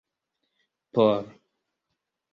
por 0.91 1.37